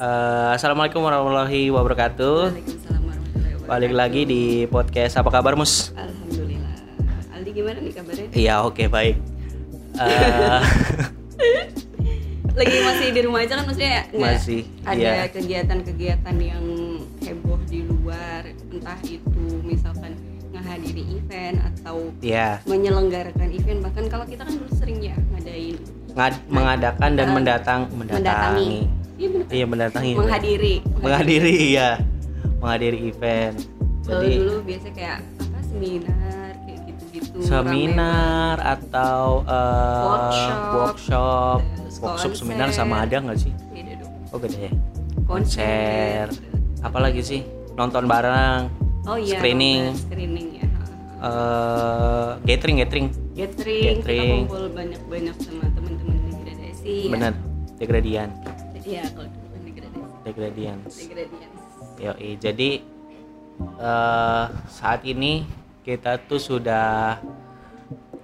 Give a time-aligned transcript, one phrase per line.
[0.00, 0.06] Eh,
[0.56, 2.38] Assalamualaikum warahmatullahi wabarakatuh.
[2.48, 3.68] Waalaikumsalam warahmatullahi wabarakatuh.
[3.68, 5.92] Balik lagi di podcast apa kabar Mus?
[5.92, 6.72] Alhamdulillah.
[7.36, 8.28] Aldi gimana nih kabarnya?
[8.32, 9.16] Iya oke baik.
[10.00, 10.60] Eh,
[12.60, 14.02] Lagi masih di rumah aja kan maksudnya ya?
[14.10, 15.24] Masih, Ada iya.
[15.30, 16.64] kegiatan-kegiatan yang
[17.22, 20.12] heboh di luar, entah itu misalkan
[20.50, 25.78] menghadiri event atau ya menyelenggarakan event bahkan kalau kita kan dulu sering ya ngadain
[26.10, 28.90] ngad- mengadakan dan Eh, mendatang mendatangi.
[29.20, 29.46] Iya benar.
[29.52, 30.12] Iya mendatangi.
[30.16, 30.74] Menghadiri.
[30.96, 31.88] Menghadiri iya.
[32.56, 33.56] Menghadiri event.
[34.00, 37.36] Jadi dulu biasa kayak apa seminar kayak gitu-gitu.
[37.44, 41.58] seminar atau eh, Workshop, workshop,
[42.00, 42.40] workshop konser.
[42.40, 43.52] seminar sama ada nggak sih?
[43.70, 44.12] Beda dong.
[44.32, 44.72] Oh beda ya.
[45.28, 46.26] Konser.
[46.80, 47.40] Apalagi sih?
[47.76, 48.72] Nonton bareng.
[49.04, 49.36] Oh iya.
[49.36, 49.92] Screening.
[49.92, 50.66] nonton Screening ya.
[51.20, 53.06] eh gathering gathering.
[53.30, 54.40] Gathering, Gathering.
[54.40, 56.92] kita kumpul banyak-banyak sama teman-teman di degradasi.
[57.04, 57.12] ya.
[57.12, 57.32] Bener.
[57.76, 58.28] Degradian.
[58.90, 60.08] Iya, kalau dulu kan degradasi.
[60.22, 60.78] Degradian.
[60.82, 61.48] Degradasi.
[62.00, 62.70] Yoi, jadi
[63.76, 65.44] eh saat ini
[65.82, 67.20] kita tuh sudah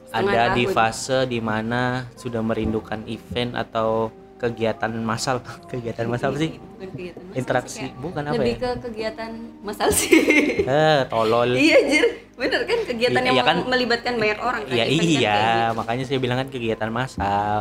[0.07, 0.73] Setengah ada di tahun.
[0.73, 1.83] fase di mana
[2.15, 5.41] sudah merindukan event atau kegiatan massal
[5.73, 7.77] kegiatan massal apa sih Bukan kegiatan masal Interaksi.
[7.79, 8.57] sih, Bukan apa Lebih ya?
[8.57, 10.13] ke kegiatan masal sih.
[10.71, 12.07] eh tolol iya, Jir.
[12.35, 13.57] Bener kan kegiatan Iya, yang iya kan?
[13.65, 14.73] melibatkan banyak orang kan.
[14.73, 15.73] ya kan iya kayak gitu.
[15.75, 17.61] makanya saya bilang kan kegiatan massal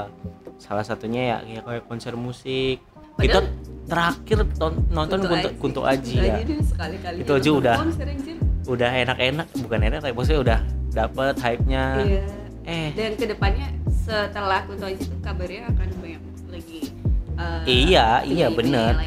[0.56, 2.80] salah satunya ya ya kayak konser musik
[3.16, 3.40] Padahal- kita
[3.86, 5.58] terakhir ton- nonton kunto, Aji.
[5.58, 7.18] kunto aji ya sekali-kali.
[7.22, 7.78] Itu aja udah.
[7.80, 8.36] Anjir.
[8.66, 12.24] udah enak-enak bukan enak tapi maksudnya udah dapet hype-nya Iya.
[12.66, 16.80] eh Dan ke depannya setelah Kunto Aji itu kabarnya akan banyak lagi.
[17.38, 18.98] eh, Iya, iya, bener.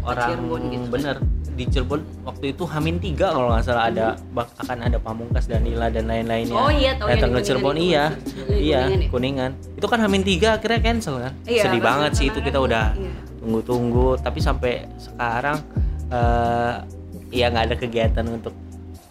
[0.00, 0.90] orang Cirebon gitu kan.
[0.92, 1.16] bener
[1.50, 5.90] di Cirebon waktu itu Hamin tiga kalau nggak salah ada bak- akan ada Pamungkas Danila
[5.90, 8.12] dan lain-lainnya Oh iya, tahu datang ke Cirebon itu iya kan?
[8.48, 9.08] Iya Kuningan ya?
[9.10, 12.94] kuningan itu kan Hamin tiga akhirnya cancel kan Iya, sedih banget sih itu kita udah
[12.94, 13.10] iya.
[13.48, 14.20] Tunggu-tunggu.
[14.20, 15.56] Tapi sampai sekarang
[16.12, 16.84] eh
[17.32, 18.52] ya nggak ada kegiatan untuk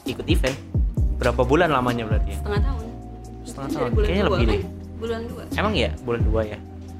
[0.06, 0.54] ikut event.
[1.18, 2.38] Berapa bulan lamanya berarti ya?
[2.38, 2.86] Setengah tahun.
[3.42, 3.90] Setengah tahun.
[3.90, 4.54] bulan Kayaknya dua, lebih kan?
[4.54, 4.62] deh.
[4.98, 5.44] bulan dua.
[5.58, 6.58] Emang ya bulan dua ya?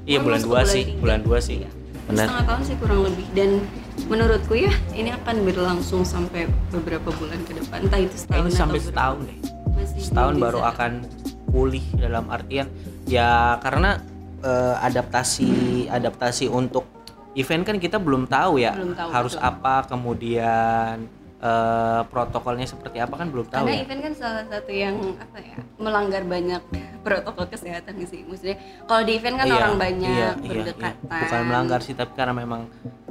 [0.08, 0.84] Iya bulan dua ke sih.
[0.98, 1.56] bulan dua sih.
[1.62, 1.70] Iya.
[2.10, 2.26] benar.
[2.26, 3.26] Setengah tahun sih kurang lebih.
[3.36, 3.50] Dan
[4.10, 7.86] menurutku ya ini akan berlangsung sampai beberapa bulan ke depan.
[7.86, 8.90] Entah itu setahun ini sampai atau berapa.
[8.90, 9.38] setahun deh.
[9.78, 10.70] Masih setahun baru bisa.
[10.74, 10.92] akan
[11.48, 12.66] pulih dalam artian
[13.08, 13.98] ya karena
[14.44, 15.50] eh, adaptasi
[15.88, 16.97] adaptasi untuk
[17.38, 19.46] event kan kita belum tahu ya Belum tahu, harus betul.
[19.46, 20.94] apa kemudian
[21.38, 25.38] eh, protokolnya seperti apa kan belum tahu karena ya event kan salah satu yang apa
[25.38, 26.62] ya melanggar banyak
[27.06, 30.48] protokol kesehatan sih maksudnya kalau di event kan Iya, orang banyak iya, iya, iya.
[30.50, 32.66] berdekatan bukan melanggar sih tapi karena memang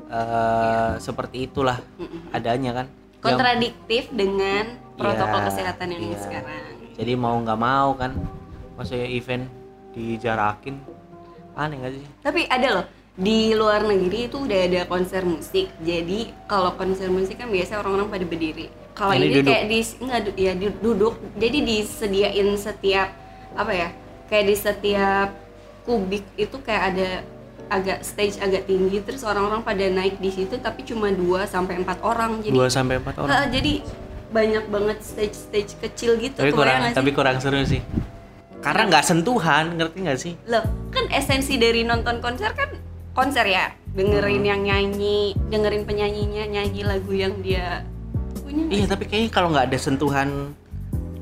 [0.08, 2.32] eh, seperti itulah Mm-mm.
[2.32, 4.64] adanya kan Yang- kontradiktif dengan
[4.94, 6.20] protokol Iya, kesehatan yang iya.
[6.20, 6.64] sekarang
[6.94, 8.12] jadi mau nggak mau kan
[8.74, 9.46] maksudnya event
[9.92, 10.76] dijarakin
[11.54, 12.86] aneh nggak sih Tapi ada loh
[13.18, 15.74] di luar negeri itu udah ada konser musik.
[15.82, 18.70] Jadi kalau konser musik kan biasa orang-orang pada berdiri.
[18.94, 19.50] Kalau Ini ini, duduk.
[19.50, 21.14] kayak di nggak ya du- duduk.
[21.34, 23.10] Jadi disediain setiap
[23.58, 23.90] apa ya?
[24.30, 25.30] Kayak di setiap
[25.82, 27.10] kubik itu kayak ada
[27.68, 32.00] agak stage agak tinggi terus orang-orang pada naik di situ tapi cuma 2 sampai 4
[32.00, 32.40] orang.
[32.40, 33.84] Jadi dua sampai empat orang Ha, jadi
[34.28, 37.80] banyak banget stage-stage kecil gitu tapi kurang tapi kurang seru sih
[38.60, 42.68] karena nggak sentuhan ngerti nggak sih Loh, kan esensi dari nonton konser kan
[43.18, 43.74] konser ya.
[43.90, 44.50] Dengerin Hmm.
[44.54, 45.20] yang nyanyi,
[45.50, 47.82] dengerin penyanyinya nyanyi lagu yang dia
[48.38, 48.64] punya.
[48.70, 50.54] iya tapi kayaknya kalau nggak ada sentuhan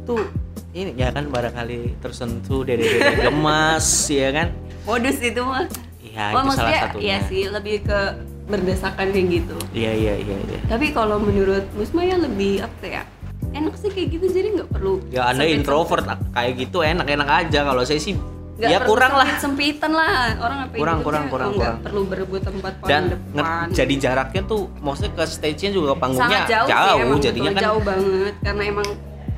[0.04, 0.22] tuh
[0.70, 2.86] ini ya kan barangkali tersentuh dede
[3.26, 4.48] gemas ya kan
[4.84, 5.66] Modus itu mah.
[6.04, 8.00] iya Oh, itu salah satunya iya sih, lebih ke
[8.46, 9.58] berdesakan kayak gitu.
[9.74, 13.04] iya iya iya iya Tapi kalau menurut Musma ya lebih apa ya?
[13.52, 17.82] Enak sih kayak gitu jadi nggak perlu ya anda introvert kayak gitu enak-enak aja kalau
[17.82, 18.14] saya sih
[18.56, 19.28] Nggak ya kurang lah.
[19.36, 20.16] sempit-sempitan lah.
[20.40, 21.78] Orang apa Kurang, kurang, kurang, kurang.
[21.84, 23.66] perlu berebut tempat paling dan depan.
[23.70, 27.60] jadi jaraknya tuh maksudnya ke stage-nya juga ke panggungnya sangat jauh, sih emang jadinya betul,
[27.60, 28.34] kan jauh banget.
[28.40, 28.88] Karena emang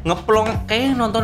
[0.06, 1.24] ngeplong kayak nonton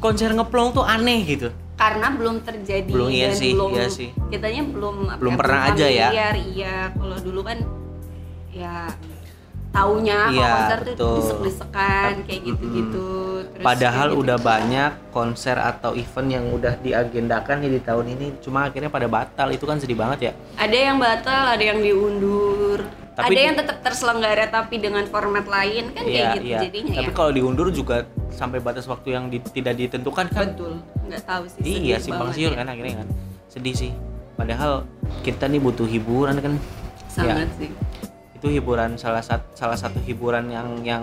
[0.00, 1.48] konser ngeplong tuh aneh gitu.
[1.74, 4.08] Karena belum terjadi Belum, iya dan sih, belum iya sih.
[4.30, 6.08] kitanya belum apa Belum ya, pernah aja ya.
[6.32, 6.76] iya.
[6.94, 7.58] Kalau dulu kan
[8.54, 8.88] ya
[9.74, 11.14] taunya kalau Iya, konser tuh betul.
[11.18, 13.06] desek-desekan kayak gitu-gitu
[13.44, 14.22] Terus Padahal kayak gitu.
[14.22, 19.06] udah banyak konser atau event yang udah diagendakan nih di tahun ini, cuma akhirnya pada
[19.06, 19.46] batal.
[19.48, 20.32] Itu kan sedih banget ya.
[20.56, 22.82] ada yang batal ada yang diundur
[23.12, 26.58] Tapi ada di- yang tetap terselenggara tapi dengan format lain kan kayak Iya, gitu iya.
[26.62, 27.96] jadinya Tapi ya kalau diundur juga
[28.28, 30.50] sampai batas waktu yang di- tidak ditentukan kan.
[30.50, 30.72] betul
[31.04, 32.58] nggak tahu sih Iya, simpang siur ya.
[32.58, 33.08] kan akhirnya kan.
[33.46, 33.92] Sedih sih.
[34.34, 34.82] Padahal
[35.22, 36.54] kita nih butuh hiburan kan.
[37.06, 37.70] sangat sih
[38.44, 41.00] Itu hiburan salah satu salah satu hiburan yang yang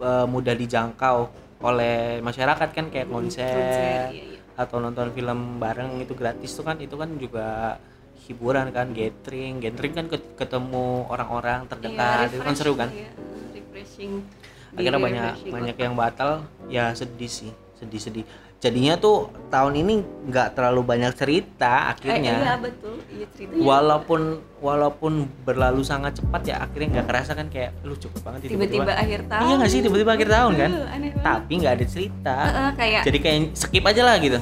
[0.00, 1.28] eh, mudah dijangkau
[1.60, 4.40] oleh masyarakat kan kayak konser, konser iya, iya.
[4.56, 7.76] atau nonton film bareng itu gratis tuh kan itu kan juga
[8.24, 12.88] hiburan kan gathering gathering kan ket- ketemu orang-orang Iya, terdekat itu kan seru kan?
[12.96, 13.12] iya,
[13.52, 14.24] refreshing.
[14.72, 16.30] Akhirnya banyak refreshing banyak yang batal
[16.72, 18.24] ya sedih sih sedih sedih
[18.60, 19.94] jadinya tuh tahun ini
[20.28, 22.94] nggak terlalu banyak cerita Eh, iya akhirnya betul.
[23.08, 24.20] Iya ceritanya walaupun
[24.60, 25.12] walaupun
[25.48, 29.20] berlalu sangat cepat ya akhirnya nggak kerasa kan kayak lu cepet banget ya, tiba-tiba akhir
[29.32, 30.70] tahun iya nggak sih tiba-tiba akhir tahun kan?
[30.70, 31.24] Aduh, aneh banget.
[31.24, 32.36] tapi nggak ada cerita.
[32.36, 34.38] Heeh, kayak jadi kayak skip aja lah gitu.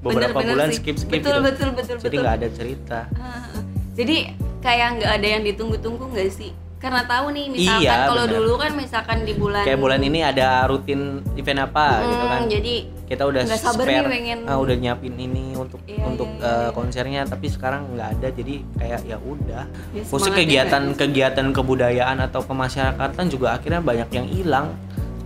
[0.00, 0.76] Beberapa bener-bener bulan sih.
[0.82, 1.46] skip skip betul, gitu.
[1.46, 2.98] betul betul jadi nggak ada cerita.
[3.06, 3.62] Heeh.
[3.94, 4.16] jadi
[4.60, 6.50] kayak nggak ada yang ditunggu-tunggu nggak sih
[6.80, 10.64] karena tahu nih misalkan Iya, kalau dulu kan misalkan di bulan kayak bulan ini ada
[10.64, 12.42] rutin event apa gitu Hmm, kan.
[12.48, 12.74] jadi
[13.04, 14.00] kita udah nggak sabar spare.
[14.00, 16.70] nih pengen- ah, udah nyiapin ini untuk Iya, untuk iya, iya, iya.
[16.72, 18.28] konsernya tapi sekarang nggak ada.
[18.30, 19.62] Jadi kayak ya udah.
[19.92, 24.66] Ya, khususnya semangatnya kegiatan nggak kegiatan kebudayaan atau kemasyarakatan juga akhirnya banyak yang hilang.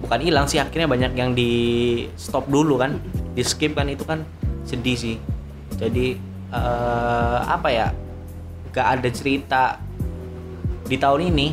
[0.01, 1.53] Bukan hilang sih akhirnya banyak yang di
[2.17, 2.99] stop dulu kan.
[3.33, 4.27] Di skip kan itu kan
[4.65, 5.17] sedih sih.
[5.77, 6.19] Jadi
[6.51, 7.93] eh, apa ya
[8.69, 9.63] nggak ada cerita
[10.85, 11.49] di tahun ini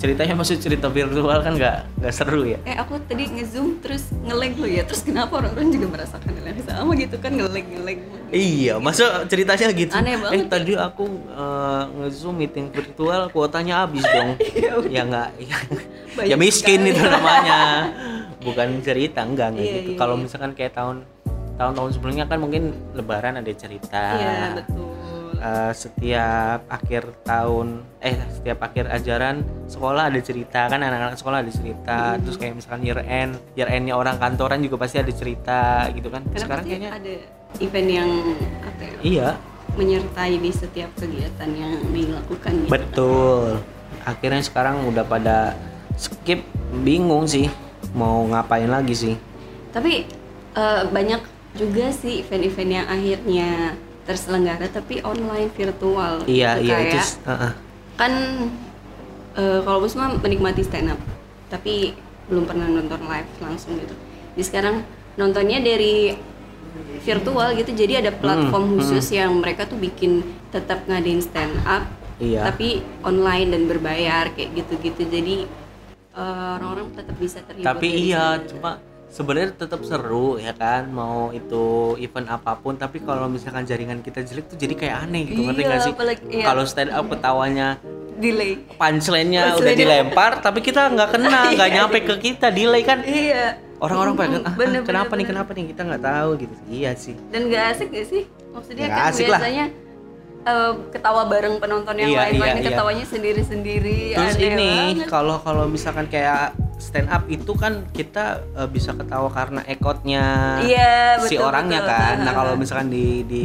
[0.00, 4.56] ceritanya maksud cerita virtual kan nggak nggak seru ya eh aku tadi ngezoom terus ngelag
[4.56, 7.98] lo ya terus kenapa orang-orang juga merasakan hal yang sama gitu kan ngelag ngelag
[8.30, 9.90] Iya, masa ceritanya gitu?
[9.90, 11.02] Aneh banget Eh tadi aku
[11.34, 14.38] eh, nge-zoom meeting virtual, kuotanya habis dong.
[14.94, 15.56] ya nggak, ya,
[16.22, 16.94] ya miskin sekali.
[16.94, 17.90] itu namanya.
[18.46, 19.90] Bukan cerita, enggak enggak Iya, gitu.
[19.90, 20.22] iya, Kalau iya.
[20.22, 20.96] misalkan kayak tahun
[21.58, 22.62] tahun-tahun sebelumnya kan mungkin
[22.94, 24.04] Lebaran ada cerita.
[24.14, 24.89] iya betul
[25.40, 29.40] Eh, setiap akhir tahun, eh setiap akhir ajaran
[29.72, 31.98] sekolah ada cerita kan anak-anak sekolah ada cerita.
[32.12, 32.20] Hmm.
[32.28, 36.28] Terus kayak misalkan year end, year endnya orang kantoran juga pasti ada cerita gitu kan.
[36.28, 37.14] karena Sekarang kayaknya ada
[37.56, 38.10] event yang
[38.60, 39.28] apa ya iya.
[39.80, 42.72] menyertai di setiap kegiatan yang dilakukan gitu.
[42.76, 43.64] Betul.
[44.04, 45.56] Akhirnya sekarang udah pada
[45.96, 46.44] skip,
[46.84, 47.48] bingung sih
[47.96, 49.14] mau ngapain lagi sih.
[49.72, 50.04] Tapi
[50.52, 51.24] eh, banyak
[51.56, 53.48] juga sih event-event yang akhirnya
[54.10, 56.26] terselenggara tapi online virtual.
[56.26, 56.90] Iya gitu, iya itu.
[56.90, 57.52] kayak s- uh-uh.
[57.94, 58.12] kan
[59.38, 60.98] eh, kalau gue mah menikmati stand up,
[61.46, 61.94] tapi
[62.26, 63.94] belum pernah nonton live langsung gitu.
[64.34, 64.76] Jadi sekarang
[65.14, 66.14] nontonnya dari
[67.00, 71.86] virtual gitu, jadi ada platform Hmm, khusus yang mereka tuh bikin tetap ngadain stand up,
[72.18, 72.46] Iya.
[72.46, 75.02] tapi online dan berbayar kayak gitu-gitu.
[75.06, 75.36] Jadi
[76.10, 77.66] eh, orang-orang tetap bisa terhibur.
[77.70, 83.26] Tapi iya, cuma sebenarnya tetap seru ya kan mau itu event apa pun tapi kalau
[83.26, 85.92] misalkan jaringan kita jelek tuh jadi kayak aneh gitu ngerti Iya, nggak sih
[86.30, 86.44] iya.
[86.46, 87.68] kalau stand up ketawanya
[88.16, 88.62] delay.
[88.76, 93.58] punchline-nya udah dilempar tapi kita nggak kena nggak nyampe ke kita delay kan Iya.
[93.80, 95.30] orang-orang pengen ah, bener, kenapa bener, nih bener.
[95.34, 98.22] kenapa nih kita nggak tahu gitu iya sih Dan gak asik gak sih?
[98.50, 99.40] Maksudnya Nggak kan asik lah.
[100.90, 102.66] Ketawa bareng penonton yang Iya, lain, iya, ini iya.
[102.66, 104.00] ketawanya sendiri-sendiri.
[104.14, 104.70] Terus aneh ini
[105.04, 110.24] kalau kalau misalkan kayak stand up itu kan kita eh, bisa ketawa karena ekotnya
[110.60, 111.92] Iya, si betul, orangnya betul.
[111.92, 112.14] kan.
[112.20, 113.44] Nah kalau misalkan di di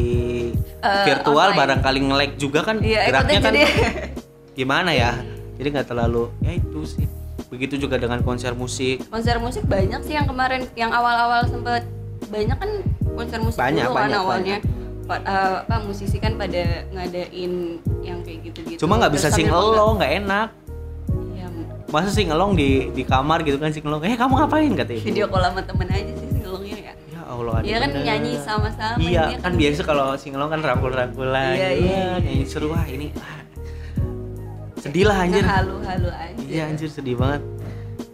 [0.78, 1.60] Eh, virtual online.
[1.60, 3.62] barangkali nge-lag juga kan Iya, geraknya kan jadi
[4.60, 5.12] gimana ya?
[5.56, 7.06] Jadi nggak terlalu ya itu sih.
[7.46, 9.04] Begitu juga dengan konser musik.
[9.08, 11.84] konser musik banyak sih yang kemarin yang awal-awal sempet
[12.26, 12.72] banyak kan
[13.14, 14.68] konser musik Banyak, dulu kan banyak, awalnya Pa-
[15.08, 15.22] eh,
[15.62, 17.54] apa musisi kan pada ngadain
[18.02, 18.80] yang kayak gitu-gitu.
[18.80, 20.50] Cuma nggak bisa sambil singelong, nggak enak.
[21.32, 21.48] Iya,
[21.88, 24.02] Masa singelong di di kamar gitu kan singelong.
[24.02, 25.02] Eh kamu ngapain katanya?
[25.02, 26.94] video call sama temen aja sih singelongnya ya.
[27.08, 27.56] Ya Allah.
[27.62, 28.04] Iya kan bener.
[28.04, 28.98] nyanyi sama-sama.
[28.98, 31.86] Iya dia kan biasa kalau singelong kan rangkul-rangkulan Iya, gitu.
[31.86, 32.10] iya, iya.
[32.20, 33.08] nyanyi seru wah ini
[34.78, 36.42] sedih lah anjir halu-halu aja.
[36.46, 37.42] iya anjir sedih banget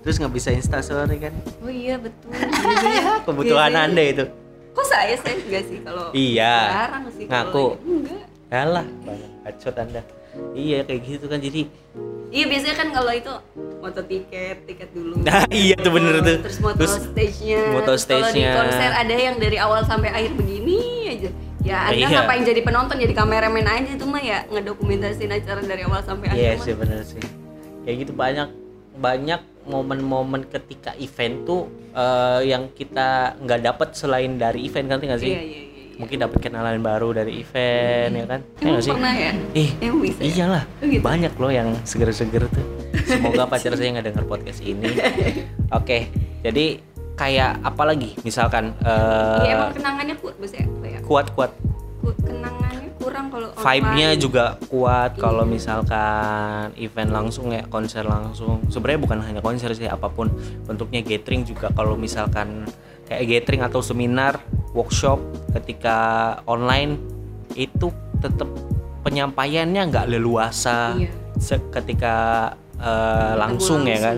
[0.02, 2.32] terus nggak bisa instastory kan Oh iya betul.
[3.28, 4.24] kebutuhan anda itu
[4.72, 6.56] Kok saya saya enggak sih kalau Iya.
[6.70, 7.66] Jarang sih Ngaku.
[7.82, 8.24] Enggak.
[8.48, 8.86] Yalah,
[9.42, 10.02] bacot anda
[10.52, 11.68] iya kayak gitu kan jadi
[12.30, 13.34] Iya biasanya kan kalau itu
[13.78, 15.20] moto tiket, tiket dulu.
[15.28, 16.40] Nah, iya tuh bener tuh.
[16.42, 17.60] Terus moto Terus stage-nya.
[17.70, 18.52] moto Terus Kalau di stage-nya.
[18.56, 21.30] konser ada yang dari awal sampai akhir begini aja.
[21.62, 22.08] Ya Anda Iya.
[22.18, 26.56] ngapain jadi penonton, jadi kameramen aja itu mah ya ngedokumentasiin acara dari awal sampai iya
[26.56, 26.64] akhir.
[26.64, 26.80] sih mah.
[26.82, 27.22] bener sih
[27.82, 28.48] kayak gitu banyak
[29.02, 35.20] banyak momen-momen ketika event tuh eh, yang kita nggak dapat selain dari event kan nggak
[35.20, 35.62] sih Iya iya iya.
[35.62, 35.98] iya.
[35.98, 39.32] mungkin dapat kenalan baru dari event ya kan Iya Emang nggak sih pernah ya?
[39.54, 40.26] Ih, Emang bisa ya?
[40.28, 40.64] iyalah.
[40.66, 41.02] Oh, gitu?
[41.02, 42.66] Banyak loh yang seger-seger tuh.
[43.04, 44.88] Semoga pacar saya nggak dengar podcast ini.
[45.78, 46.10] Oke,
[46.42, 46.80] jadi
[47.14, 48.18] kayak apa lagi?
[48.22, 50.64] Misalkan Iya emang kenangannya kuat bos ya.
[50.64, 51.00] Apa ya?
[51.02, 51.52] kuat-kuat
[52.00, 52.51] Ku- Kenangannya
[53.12, 55.52] kurang kalau vibe-nya juga kuat kalau Iya.
[55.52, 60.32] misalkan event langsung ya konser langsung sebenarnya bukan hanya konser sih apa pun
[60.64, 62.64] bentuknya gathering juga kalau misalkan
[63.04, 64.40] kayak gathering atau seminar
[64.72, 65.20] workshop
[65.52, 65.98] ketika
[66.48, 66.96] online
[67.60, 67.92] itu
[68.24, 68.48] tetap
[69.04, 71.12] penyampaiannya nggak leluasa Iya.
[71.76, 72.16] ketika
[72.80, 74.18] eh, langsung ya kan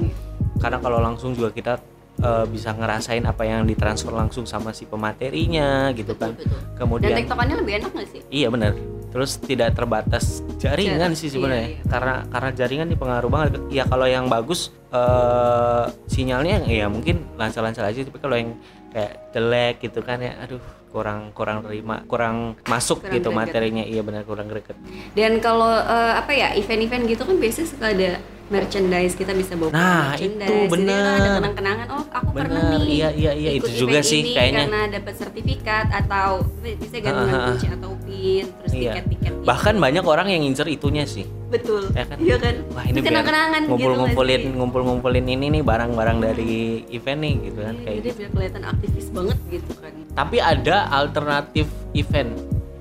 [0.61, 1.73] karena kalau langsung juga kita
[2.15, 6.59] eh, bisa ngerasain apa yang ditransfer langsung sama si pematerinya gitu kan Betul, betul.
[6.59, 8.21] Dan kemudian tiktokannya lebih enak gak sih?
[8.29, 8.73] Iya benar.
[9.09, 11.85] terus tidak terbatas jaringan Ja- sih sebenarnya iya, iya.
[11.85, 17.85] karena karena jaringan nih pengaruh banget ya kalau yang bagus eh sinyalnya ya mungkin lancar-lancar
[17.85, 18.57] aja tapi kalau yang
[18.89, 20.57] kayak jelek gitu kan ya aduh
[20.89, 23.41] kurang kurang terima kurang masuk Kurang gitu greget.
[23.45, 24.73] materinya iya benar kurang greget
[25.13, 28.17] Dan kalau eh, apa ya event-event gitu kan biasanya suka ada
[28.53, 30.37] merchandise kita bisa bawa Nah, merchandise.
[30.37, 31.01] itu Jadi kan bener.
[31.17, 31.85] ada kenang-kenangan.
[31.89, 32.93] Oh aku pernah Bener, nih.
[32.93, 34.63] iya, iya, iya, ikut itu juga sih ini kayaknya.
[34.63, 36.29] Karena dapat sertifikat atau
[36.61, 37.45] bisa gantungan ah.
[37.49, 38.91] kunci atau pin terus Iya.
[38.93, 39.21] tiket-tiket.
[39.33, 39.41] gitu.
[39.43, 41.83] bahkan banyak orang yang ngincer itunya sih betul.
[41.91, 42.15] ya kan?
[42.17, 42.55] Iya kan.
[42.69, 44.55] wah ini kenang-kenangan gitu ngumpul-ngumpulin nggak sih?
[44.55, 46.53] ngumpul-ngumpulin ini nih barang-barang dari
[46.89, 48.15] event nih gitu kan Iya, kayak jadi gitu.
[48.15, 49.93] biar kelihatan aktivis banget gitu kan.
[50.13, 52.31] tapi ada alternatif event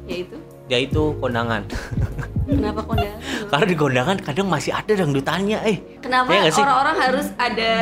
[0.04, 0.36] Yaitu
[0.68, 1.62] yaitu kondangan
[2.48, 3.18] kenapa kondangan?
[3.50, 6.62] karena di kondangan kadang masih ada dangdutannya eh Kenapa sih?
[6.62, 7.72] orang-orang harus ada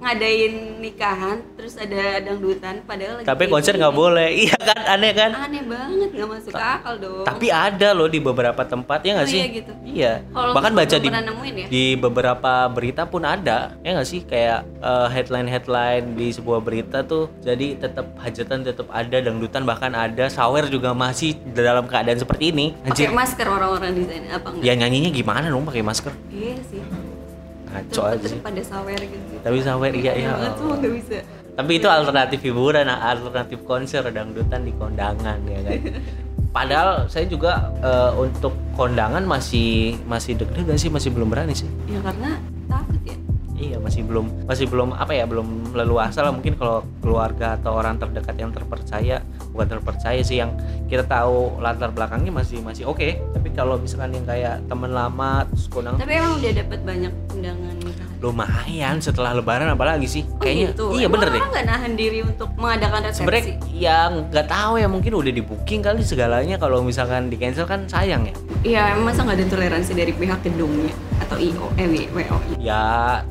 [0.00, 5.30] ngadain nikahan terus ada dangdutan padahal lagi tapi konser nggak boleh iya kan aneh kan
[5.38, 7.22] Aneh banget nggak masuk akal dong.
[7.22, 9.72] tapi ada loh di beberapa tempat ya nggak Oh, sih iya gitu.
[9.84, 11.66] iya bahkan baca di nemuin ya.
[11.68, 14.64] di beberapa berita pun ada ya nggak sih kayak
[15.10, 20.64] headline headline di sebuah berita tuh jadi tetap hajatan tetap ada dangdutan bahkan ada sawer
[20.66, 24.64] juga masih dalam keadaan seperti ini Pakai masker orang-orang di sana apa enggak?
[24.64, 26.80] ya nyanyinya gimana dong pakai masker Iya sih.
[27.70, 29.34] Ngaco aja sih pada sawer gitu.
[29.42, 31.18] tapi sawer iya iya nggak bisa.
[31.54, 35.80] tapi itu alternatif hiburan alternatif konser dangdutan di kondangan ya kan
[36.56, 42.02] padahal saya juga eh, untuk kondangan masih masih deg-degan sih masih belum berani sih Ya
[42.02, 43.16] karena takut ya.
[43.60, 48.00] Iya masih belum masih belum apa ya belum leluasa lah mungkin kalau keluarga atau orang
[48.00, 49.20] terdekat yang terpercaya
[49.52, 50.56] bukan terpercaya sih yang
[50.88, 55.68] kita tahu latar belakangnya masih masih oke tapi kalau misalkan yang kayak teman lama terus
[55.68, 58.09] kondangan Tapi emang udah dapat banyak undangan nikahan.
[58.20, 60.22] Lumayan setelah lebaran apalagi sih?
[60.28, 60.84] Oh kayaknya gitu.
[60.94, 61.40] iya Emang bener deh.
[61.40, 63.18] orang nggak nahan diri untuk mengadakan resepsi.
[63.18, 66.56] sebenarnya yang nggak tahu ya mungkin udah di booking kali segalanya.
[66.56, 68.34] Kalau misalkan di cancel kan sayang ya.
[68.60, 70.92] Iya, emang masa nggak ada toleransi dari pihak gedungnya?
[71.18, 72.36] Atau IO, eh WO.
[72.58, 72.82] ya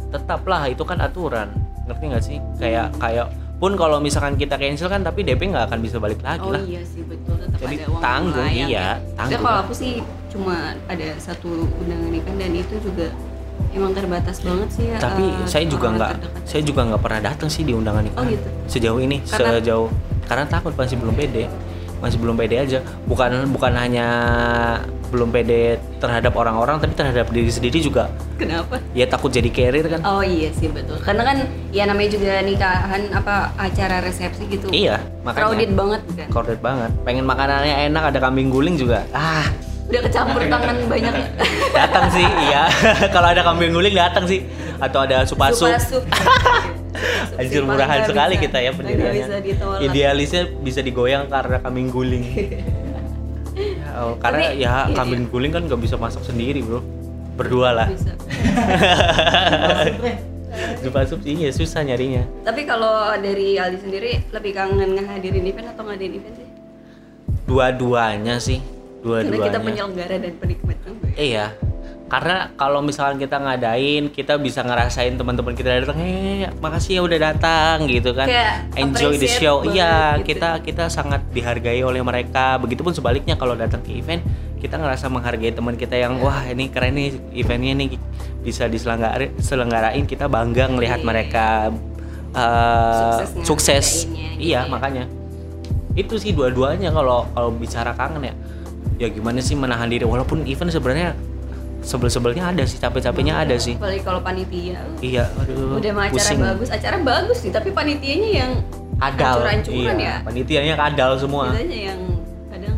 [0.09, 0.65] tetaplah.
[0.65, 1.53] Itu kan aturan.
[1.85, 2.37] Ngerti nggak sih?
[2.57, 3.29] Kayak kayak
[3.59, 6.63] pun kalau misalkan kita cancel kan tapi DP nggak akan bisa balik lagi Oh lah.
[6.63, 7.35] iya sih betul.
[7.35, 8.89] Tetap Jadi ada uang tanggung, melayang iya, ya.
[9.13, 9.93] tanggung Tapi kalau aku sih
[10.29, 10.55] cuma
[10.87, 13.11] ada satu undangan nikah dan itu juga
[13.69, 14.97] emang terbatas banget sih ya.
[14.97, 16.11] tapi eh, saya juga nggak
[16.43, 18.47] saya juga nggak pernah datang sih di undangan nikahan Oh, gitu?
[18.67, 19.89] sejauh ini Karena- sejauh
[20.25, 21.45] karena takut masih belum pede
[21.99, 24.07] masih belum pede aja bukan bukan hanya
[25.09, 28.77] belum pede terhadap orang-orang tapi terhadap diri sendiri juga Kenapa?
[28.93, 30.95] ya takut jadi carrier kan Oh iya sih betul.
[31.01, 31.37] Karena kan
[31.73, 34.69] ya namanya juga nikahan apa acara resepsi gitu.
[34.69, 36.27] iya makanya Crowded banget kan.
[36.29, 39.49] crowded banget pengen makanannya enak ada kambing guling juga ah
[39.89, 41.13] Udah kecampur tangan banyak.
[41.73, 42.69] datang sih iya
[43.13, 44.45] kalau ada kambing guling datang sih
[44.77, 45.69] atau ada Supasup.
[47.39, 48.43] Anjir murahan sekali bisa.
[48.45, 49.27] kita ya pendiriannya.
[49.81, 52.25] Idealisnya bisa digoyang karena kambing guling.
[53.59, 56.79] Ya, oh, karena Tapi, ya iya, kambing guling kan nggak bisa masak sendiri bro.
[57.35, 57.87] Berdua lah.
[60.79, 62.23] Zupa sup sih ya susah nyarinya.
[62.47, 66.47] Tapi kalau dari Aldi sendiri lebih kangen ngehadirin event atau ngadain event sih?
[67.51, 68.63] Dua-duanya sih.
[68.99, 69.59] Karena kita Dua-duanya.
[69.63, 70.93] penyelenggara dan penikmat kan.
[71.15, 71.45] Iya.
[72.09, 77.19] Karena kalau misalkan kita ngadain, kita bisa ngerasain teman-teman kita datang, "Eh, makasih ya udah
[77.21, 78.25] datang." gitu kan.
[78.25, 79.61] Kayak Enjoy the show.
[79.61, 80.33] Iya, gitu.
[80.33, 82.57] kita kita sangat dihargai oleh mereka.
[82.57, 84.25] Begitupun sebaliknya kalau datang ke event,
[84.57, 87.89] kita ngerasa menghargai teman kita yang wah, ini keren nih eventnya nih
[88.41, 91.07] bisa diselenggarain, selenggarain kita bangga ngelihat Iya.
[91.07, 91.45] mereka
[92.33, 94.67] uh, Sukses gitu Iya, ya.
[94.67, 95.05] makanya.
[95.93, 98.35] Itu sih dua-duanya kalau kalau bicara kangen ya.
[98.99, 101.15] Ya gimana sih menahan diri walaupun event sebenarnya
[101.79, 103.79] sebel-sebelnya ada sih, capek-capeknya ada sih.
[103.79, 104.83] Apalagi kalau panitia.
[104.99, 105.79] Iya, aduh.
[105.79, 106.39] Udah mah acara pusing.
[106.43, 108.51] bagus, acara bagus sih, tapi panitianya yang
[108.99, 109.39] Kadal.
[109.39, 110.11] hancur-hancuran iya.
[110.11, 110.15] ya.
[110.27, 111.55] Panitianya kadal semua.
[111.55, 111.99] Kitanya yang
[112.51, 112.75] kadang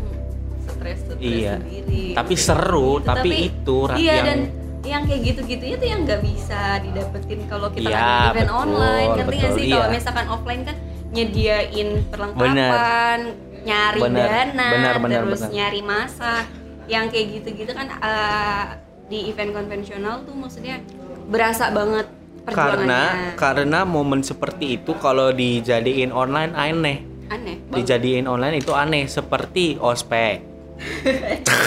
[0.62, 1.54] stres stres Iya.
[1.58, 2.04] sendiri.
[2.14, 3.06] Tapi seru, gitu.
[3.10, 4.38] tapi itu ra- iya yang- dan
[4.82, 9.18] yang kayak gitu-gitunya tuh yang nggak bisa didapetin kalau kita Iya, event betul, online ngerti
[9.18, 9.94] nggak betul, sih kalau iya.
[9.94, 10.76] misalkan offline kan
[11.12, 13.18] nyediain perlengkapan
[13.62, 15.54] nyari Bener, dana bener, bener, terus bener.
[15.54, 16.44] nyari masak
[16.90, 18.64] yang kayak gitu-gitu kan eh,
[19.06, 20.82] di event konvensional tuh maksudnya
[21.30, 22.06] berasa banget
[22.42, 26.98] Karena karena momen seperti itu kalau dijadiin online aneh.
[27.30, 27.56] aneh.
[27.70, 30.42] Dijadiin online itu aneh seperti ospek.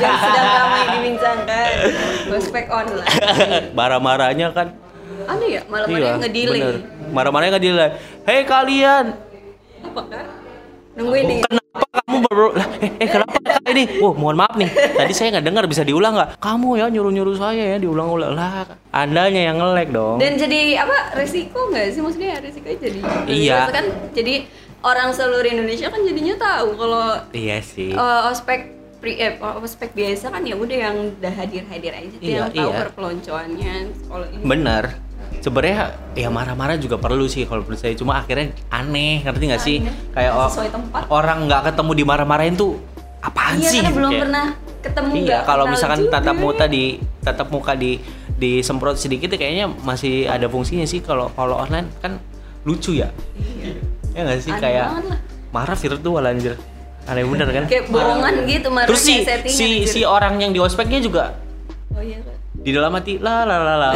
[0.00, 1.68] yang sedang ramai dibincangkan
[2.28, 3.08] prospek online
[3.78, 4.76] Marah-marahnya kan
[5.24, 6.76] aneh ya ngedelay bener.
[7.08, 7.90] Marah-marahnya kan delay.
[8.28, 9.16] Hei kalian,
[9.82, 10.24] apa kan
[11.00, 13.84] nungguin di kenapa kamu baru eh, eh kenapa kak ini?
[13.98, 16.36] Oh mohon maaf nih, tadi saya nggak dengar bisa diulang nggak?
[16.38, 18.66] Kamu ya nyuruh-nyuruh saya ya diulang-ulang lah.
[18.90, 20.18] Andanya yang ngelek dong.
[20.18, 23.58] dan jadi apa resiko nggak sih maksudnya resikonya jadi Iya.
[23.70, 24.34] Kan jadi
[24.80, 27.92] orang seluruh Indonesia kan jadinya tahu kalau Iya sih.
[27.92, 28.60] eh, ospek
[28.96, 32.68] pre eh, ospek biasa kan ya udah yang udah hadir-hadir aja tuh Iya, yang tahu
[32.68, 32.78] iya.
[32.82, 34.84] perpeloncoannya kalau ini bener
[35.38, 39.76] sebenarnya ya marah-marah juga perlu sih kalau menurut saya cuma akhirnya aneh ngerti nggak sih
[39.80, 39.94] Aneh.
[40.10, 40.32] kayak
[40.74, 41.02] tempat.
[41.08, 42.82] orang nggak ketemu dimarah-marahin tuh
[43.22, 44.46] apaan iya sih karena belum Kayak- pernah
[44.80, 46.12] ketemu iya kalau misalkan juga.
[46.18, 46.84] tatap muka di
[47.20, 47.90] tatap muka di
[48.40, 52.16] disemprot sedikit ya kayaknya masih ada fungsinya sih kalau kalau online kan
[52.64, 53.76] lucu ya iya.
[54.16, 54.86] ya nggak sih Aneh kayak
[55.52, 56.56] marah virtual anjir
[57.08, 59.88] aneh bener kan kayak bohongan gitu marah terus si kayak si anjir.
[59.88, 61.36] si orang yang di ospeknya juga
[61.92, 62.20] oh iya.
[62.60, 63.90] Di dalam hati la la la la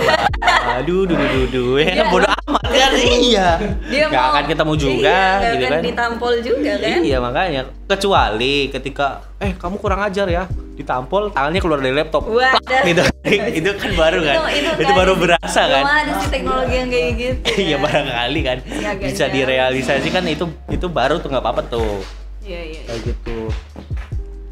[0.81, 2.91] aduh duh duh duh duh ya Dia- bodoh amat kan?
[2.97, 3.49] Iya.
[3.89, 5.01] Dia nggak mau akan ketemu juga
[5.39, 5.83] iya, gitu akan kan.
[5.85, 6.99] ditampol juga kan?
[7.01, 7.63] Iya makanya.
[7.87, 9.07] Kecuali ketika
[9.39, 10.45] eh kamu kurang ajar ya.
[10.75, 12.27] Ditampol tangannya keluar dari laptop.
[12.27, 12.59] Wadah.
[12.59, 13.03] Plak, gitu.
[13.63, 14.37] Itu kan baru kan.
[14.51, 15.85] itu, nggak baru ada- berasa kan.
[15.85, 17.79] ada sih teknologi yang kayak gitu iya ya.
[17.79, 18.59] barangkali kan.
[18.65, 19.35] Iya, bisa jauh.
[19.37, 22.01] direalisasikan itu itu baru tuh nggak apa-apa tuh.
[22.43, 22.81] Iya iya.
[22.89, 23.39] Kayak gitu.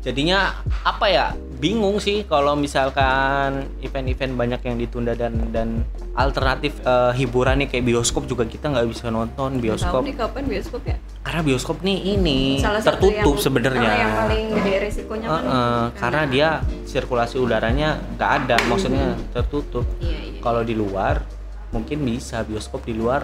[0.02, 0.38] Jadinya
[0.82, 1.26] apa ya
[1.62, 7.86] bingung sih kalau misalkan event-event banyak yang ditunda dan dan alternatif eh, hiburan nih kayak
[7.86, 10.02] bioskop juga kita nggak bisa nonton Tahu bioskop.
[10.02, 10.98] nih kapan bioskop ya?
[11.22, 13.90] Karena bioskop nih ini Salah tertutup sebenarnya.
[13.94, 16.48] yang paling gede resikonya kan Heeh, karena dia
[16.82, 17.88] sirkulasi udaranya
[18.18, 19.86] nggak ada maksudnya tertutup.
[20.02, 21.22] Iya iya kalau di luar
[21.70, 23.22] mungkin bisa bioskop di luar.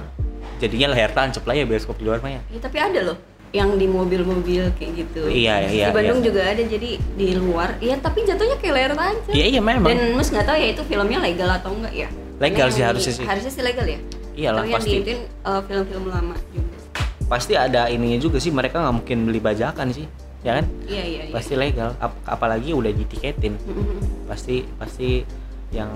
[0.58, 2.42] Jadinya layar tancap lah ya bioskop di luar mah ya.
[2.50, 3.18] Iya, tapi ada loh
[3.50, 5.24] yang di mobil-mobil kayak gitu.
[5.24, 6.26] Iya, iya, Di Bandung iya.
[6.26, 7.76] juga ada jadi di luar.
[7.78, 9.32] Iya, tapi jatuhnya kayak layar tancap.
[9.32, 12.08] iya iya memang Dan Mus nggak tahu ya itu filmnya legal atau enggak ya.
[12.36, 13.24] Legal Karena sih yang harusnya sih.
[13.24, 13.98] Harusnya sih legal ya.
[14.32, 14.90] Iyalah, Tapi yang pasti.
[14.92, 16.76] diintin uh, film-film lama juga.
[17.24, 20.08] pasti ada ininya juga sih mereka nggak mungkin beli bajakan sih
[20.40, 21.32] ya kan Iya iya iya.
[21.34, 24.24] pasti legal Ap- apalagi udah ditiketin Mm-mm.
[24.24, 25.28] pasti pasti
[25.68, 25.92] yang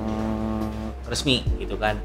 [1.04, 1.96] resmi gitu kan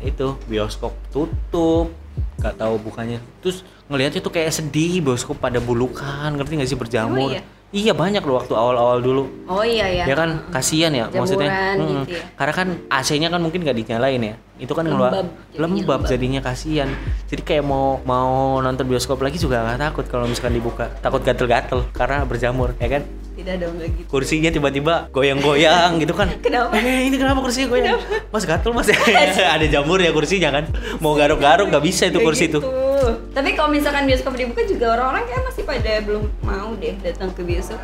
[0.00, 1.88] itu bioskop tutup
[2.36, 7.32] nggak tahu bukannya terus ngelihatnya tuh kayak sedih bioskop pada bulukan ngerti nggak sih berjamur?
[7.32, 7.42] Iya?
[7.70, 9.22] iya banyak loh waktu awal-awal dulu.
[9.44, 10.04] Oh iya ya.
[10.06, 10.46] ya kan?
[10.48, 12.22] Kasihan ya maksudnya Jamuran Mm, gitu ya.
[12.38, 14.34] karena kan AC-nya kan mungkin nggak dinyalain ya.
[14.56, 16.00] Itu kan ngeluar Lembab, jadinya lembab lembab.
[16.06, 16.88] jadinya kasihan
[17.26, 20.86] jadi kayak mau mau nonton bioskop lagi juga nggak takut kalau misalkan dibuka.
[21.02, 23.02] Takut gatel-gatel karena berjamur ya kan
[23.44, 24.08] Tidak dong gitu.
[24.08, 26.72] kursinya tiba-tiba goyang-goyang gitu kan Kenapa?
[26.74, 28.88] eh ini kenapa kursinya goyang mas gatel mas
[29.54, 30.64] ada jamur ya kursinya kan
[30.98, 32.58] mau garuk-garuk nggak bisa itu Kayak kursi gitu.
[32.58, 32.72] tuh
[33.30, 37.44] Tapi kalau misalkan bioskop dibuka juga orang-orang kayak masih pada belum mau deh datang ke
[37.44, 37.76] bioskop.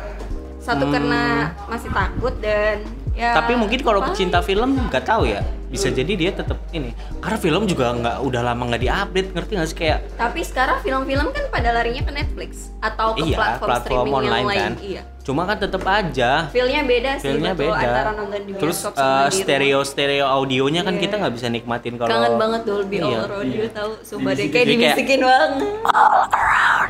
[0.57, 0.93] Satu Hmm.
[0.93, 1.21] karena
[1.67, 6.31] masih takut dan ya tapi mungkin kalau pecinta film nggak tahu ya bisa jadi dia
[6.31, 10.39] tetap ini karena film juga nggak udah lama nggak diupdate ngerti nggak sih kayak Tapi
[10.41, 14.47] sekarang film-film kan pada larinya ke Netflix atau ke iya platform, platform streaming online yang
[14.49, 14.59] lain.
[14.59, 15.01] kan Iya.
[15.21, 19.03] cuma kan tetep aja Filmnya beda sih betul beda antara nonton di terus bioskop eh,
[19.03, 19.31] rumah.
[19.31, 21.01] stereo stereo audionya kan Iya.
[21.01, 23.19] kita nggak bisa nikmatin kalau Kangen banget Dolby Iya.
[23.21, 25.51] All Audio tahu sumpah deh kayak Jadi kayak- dibisikin banget.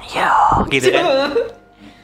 [0.09, 0.29] yo
[0.67, 1.05] gitu kan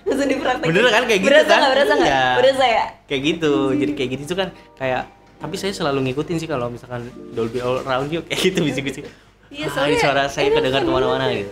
[0.08, 0.68] Langsung dipraktekin.
[0.68, 1.04] Bener kan?
[1.04, 1.62] Kayak gitu berasa kan?
[1.70, 2.08] berasa nggak?
[2.10, 2.36] Iya.
[2.36, 2.86] Berasa ya?
[3.06, 3.54] kayak gitu.
[3.80, 4.50] Jadi kayak gitu tuh kan?
[4.76, 5.02] Kayak
[5.38, 9.06] tapi saya selalu ngikutin sih kalau misalkan Dolby All Audio kayak gitu bisik-bisik
[9.48, 11.52] Iya, ah, soalnya ini suara saya kedengar ke mana-mana gitu.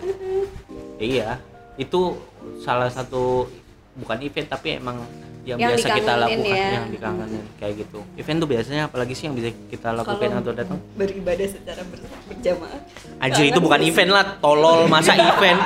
[0.97, 1.39] Iya.
[1.75, 2.19] Itu
[2.59, 3.47] salah satu
[3.95, 4.99] bukan event tapi emang
[5.45, 6.43] yang, Yang biasa kita lakukan.
[6.49, 6.67] ya.
[6.75, 7.43] yang dikangenin.
[7.55, 7.99] Kayak gitu.
[8.17, 10.79] Event tuh biasanya apalagi sih yang bisa kita lakukan atau datang?
[10.97, 12.79] beribadah secara ber- berjamaah.
[13.21, 15.59] Anjir itu bukan event lah, tolol masa event.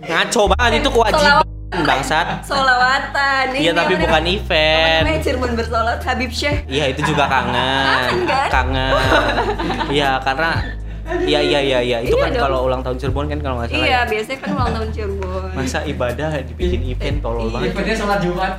[0.00, 1.44] Ngaco banget itu kewajiban
[1.82, 2.26] bangsat.
[2.42, 3.44] Solawatan.
[3.50, 5.04] Iya tapi namanya- bukan Namanya event.
[5.20, 6.58] Cirebon bersolat Habib Syekh.
[6.66, 7.84] Iya itu juga kangen.
[7.84, 8.48] Kangen, kan?
[8.48, 8.92] Kangen.
[9.88, 10.50] Iya karena
[11.04, 13.82] Iya iya iya iya itu Iya kan kalau ulang tahun Cirebon kan kalau nggak salah.
[13.82, 14.00] Iya, ya.
[14.06, 15.48] biasanya kan ulang tahun Cirebon.
[15.52, 17.52] Masa ibadah dibikin event tolol Iya.
[17.52, 17.68] banget.
[17.70, 18.54] Eventnya sholat Jumat.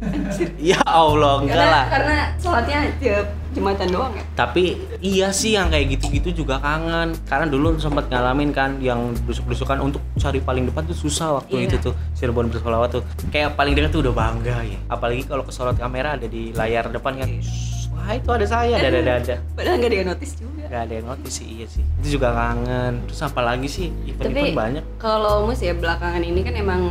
[0.72, 1.84] Ya Allah enggak karena, lah.
[1.92, 4.24] karena sholatnya tiap jumatan doang ya.
[4.34, 4.64] Tapi
[5.00, 7.14] iya sih yang kayak gitu-gitu juga kangen.
[7.24, 11.66] Karena dulu sempat ngalamin kan yang dusuk-dusukan untuk cari paling depan tuh susah waktu Iya.
[11.68, 13.02] itu tuh Cirebon bersolawat tuh.
[13.28, 14.78] Kayak paling dekat tuh udah bangga ya.
[14.86, 17.28] Apalagi kalau kesorot kamera ada di layar depan kan.
[17.38, 19.12] "Shh, Wah itu ada saya, ada ada ada.
[19.18, 19.34] ada.
[19.56, 20.62] Padahal nggak ada yang notice juga.
[20.64, 21.82] Gak ada yang notice sih iya sih.
[21.98, 22.92] Itu juga kangen.
[23.04, 24.84] Terus apa lagi sih event-event Tapi banyak.
[24.96, 26.82] kalau mus ya belakangan ini kan emang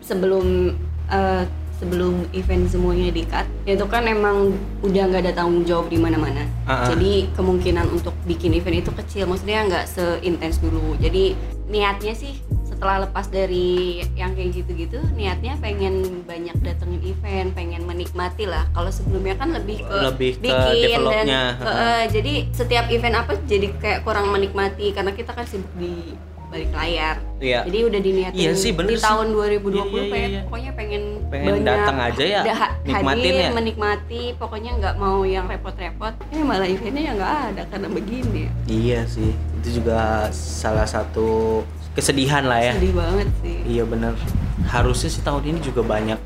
[0.00, 0.74] sebelum
[1.08, 1.42] eh,
[1.80, 4.52] sebelum event semuanya di-cut, itu kan emang
[4.84, 6.44] udah nggak ada tanggung jawab di mana-mana.
[6.68, 6.84] Ah.
[6.86, 11.00] Jadi kemungkinan untuk bikin event itu kecil, maksudnya nggak seintens dulu.
[11.00, 11.32] Jadi
[11.66, 18.44] niatnya sih setelah lepas dari yang kayak gitu-gitu, niatnya pengen banyak datengin event, pengen menikmati
[18.44, 18.68] lah.
[18.70, 23.40] Kalau sebelumnya kan lebih ke Lebih ke bikin dan ke- eh, jadi setiap event apa
[23.44, 26.12] jadi kayak kurang menikmati karena kita kan sibuk di
[26.50, 27.22] balik layar.
[27.38, 27.62] Iya.
[27.62, 29.06] Jadi udah diniatin Iya sih, bener di sih.
[29.06, 30.40] tahun 2020 Iya, iya, pengen iya.
[30.42, 33.50] pokoknya pengen, Pengen datang aja ya, da- nikmatin hadir, ya.
[33.54, 36.10] menikmati, pokoknya nggak mau yang repot-repot.
[36.34, 38.50] Eh malah eventnya ya nggak ada karena begini.
[38.66, 39.30] Iya sih.
[39.62, 41.62] Itu juga salah satu
[41.94, 42.74] kesedihan lah ya.
[42.74, 43.58] Sedih banget sih.
[43.62, 44.18] Iya bener
[44.66, 46.18] Harusnya sih tahun ini juga banyak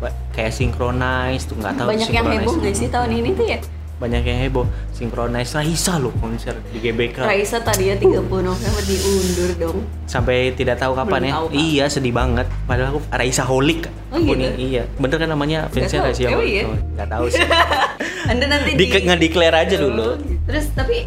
[0.00, 3.58] Ba- kayak synchronize tuh nggak tahu banyak yang heboh nggak sih tahun ini tuh ya
[4.00, 4.64] banyak yang heboh.
[4.90, 7.20] Synchronize Raisa loh konser di GBK.
[7.20, 9.78] Raisa tadi ya 30 November diundur dong.
[10.08, 11.32] Sampai tidak tahu kapan Belum ya.
[11.36, 12.48] tahu, iya sedih banget.
[12.64, 13.86] Padahal aku Raisa Holik.
[14.08, 14.48] Oh, gitu?
[14.56, 14.88] Iya.
[14.96, 16.08] Bener kan namanya fansnya.
[16.08, 16.48] Raisa Oh, Holik?
[16.48, 16.64] iya?
[16.64, 17.44] Oh, nggak tahu sih.
[18.32, 20.16] Anda nanti di nge-declare aja dulu.
[20.48, 21.04] Terus tapi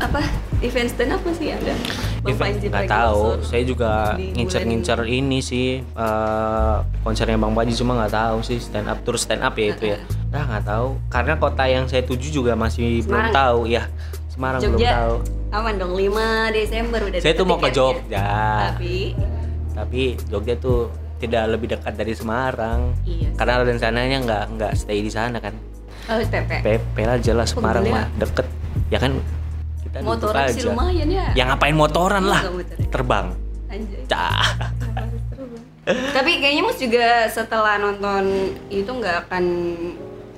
[0.00, 0.24] apa?
[0.64, 1.76] Event stand up masih ada?
[2.24, 3.36] Bang nggak tahu.
[3.44, 8.88] Saya juga di ngincer-ngincer ini sih eh, konsernya Bang Baji cuma nggak tahu sih stand
[8.88, 9.98] up terus stand up ya itu ya
[10.34, 10.88] nah nggak tahu.
[11.06, 13.34] Karena kota yang saya tuju juga masih belum Semarang.
[13.38, 13.58] tahu.
[13.70, 13.82] Ya
[14.26, 14.92] Semarang belum Jogja.
[14.98, 15.14] tahu.
[15.54, 17.78] Aman dong 5 Desember udah saya tuh mau ke tiketnya.
[17.78, 18.26] Jogja.
[18.74, 18.96] Tapi?
[19.78, 20.90] Tapi Jogja tuh
[21.22, 22.98] tidak lebih dekat dari Semarang.
[23.06, 25.54] Iya karena rencananya nggak nggak stay di sana kan.
[26.10, 27.94] Oh PP lah Semarang gila.
[27.94, 28.46] mah deket.
[28.90, 29.22] Ya kan?
[29.86, 31.30] Kita motoran sih lumayan ya.
[31.38, 32.42] Ya ngapain motoran lah?
[32.42, 32.90] Ya?
[32.90, 33.30] terbang.
[33.70, 34.02] Anjay.
[34.10, 34.74] Cah.
[35.84, 39.44] tapi kayaknya Mas juga setelah nonton itu nggak akan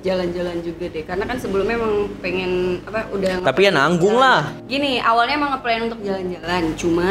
[0.07, 1.03] jalan-jalan juga deh.
[1.03, 4.23] Karena kan sebelumnya emang pengen apa udah Tapi ya nanggung jalan.
[4.23, 4.41] lah.
[4.63, 6.63] gini awalnya emang ngeplan untuk jalan-jalan.
[6.79, 7.07] Cuma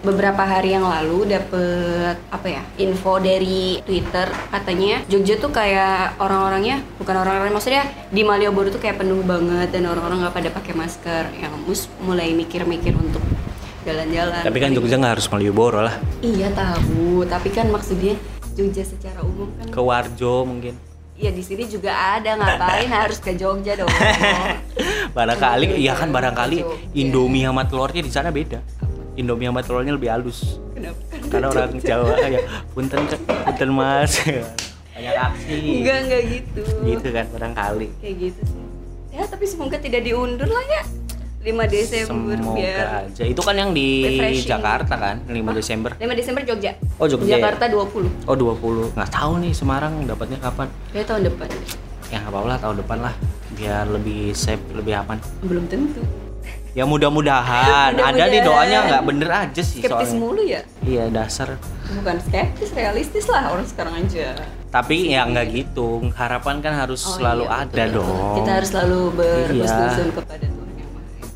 [0.00, 4.26] beberapa hari yang lalu dapet apa ya info dari Twitter.
[4.50, 9.86] Katanya Jogja tuh kayak orang-orangnya bukan orang-orang maksudnya di Malioboro tuh kayak penuh banget dan
[9.86, 11.24] orang-orang nggak pada pakai masker.
[11.38, 13.22] Yang mus mulai mikir-mikir untuk
[13.86, 14.42] jalan-jalan.
[14.42, 15.96] Tapi kan Jogja nggak harus Malioboro lah.
[16.24, 18.16] Iya tahu, tapi kan maksudnya
[18.56, 20.89] Jogja secara umum kan ke Warjo mungkin
[21.20, 23.92] ya di sini juga ada ngapain harus ke Jogja dong.
[25.16, 26.64] barangkali Jogja, iya kan barangkali.
[26.96, 28.64] Indomie sama telurnya di sana beda
[29.14, 30.96] Indomie sama telurnya lebih halus Kenapa?
[31.28, 32.40] karena orang Jawa ya
[32.72, 33.04] punten
[33.44, 34.16] punten mas
[34.90, 36.62] banyak aksi Enggak enggak gitu.
[36.88, 38.62] gitu kan barangkali Kayak gitu sih.
[39.10, 40.82] Ya tapi semoga tidak diundur lah ya.
[41.40, 44.44] 5 Desember semoga biar aja itu kan yang di refreshing.
[44.46, 46.72] Jakarta kan 5 Desember 5 Desember Jogja.
[46.96, 47.32] Oh, Jogja ya?
[47.38, 48.28] Jakarta 20.
[48.28, 51.48] oh 20 nggak tahu nih Semarang dapatnya kapan Ya tahun depan.
[52.06, 53.14] ya nggak apa-apa lah tahun depan lah
[53.52, 56.04] biar lebih safe lebih aman Belum tentu.
[56.70, 60.60] ya mudah-mudahan ada di doanya nggak bener aja sih Skeptis soalnya mulu ya.
[60.82, 61.56] iya dasar
[61.90, 64.38] Bukan skeptis, realistis lah orang sekarang aja.
[64.68, 67.96] tapi ya nggak gitu harapan kan harus Oh selalu iya, ada betul.
[67.96, 69.66] dong Kita harus selalu berhusnuzon
[70.04, 70.14] Iya.
[70.14, 70.46] kepada